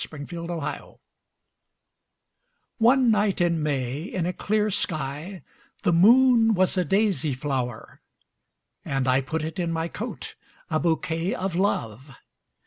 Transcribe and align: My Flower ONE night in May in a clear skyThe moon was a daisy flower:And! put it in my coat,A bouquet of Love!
My 0.11 0.25
Flower 0.25 0.95
ONE 2.79 3.11
night 3.11 3.39
in 3.39 3.61
May 3.61 4.01
in 4.01 4.25
a 4.25 4.33
clear 4.33 4.69
skyThe 4.69 5.93
moon 5.93 6.55
was 6.55 6.75
a 6.75 6.83
daisy 6.83 7.35
flower:And! 7.35 9.05
put 9.27 9.43
it 9.43 9.59
in 9.59 9.71
my 9.71 9.87
coat,A 9.89 10.79
bouquet 10.79 11.35
of 11.35 11.53
Love! 11.53 12.09